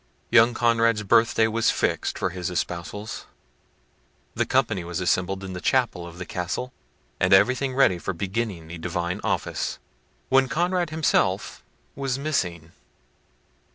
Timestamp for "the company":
4.33-4.83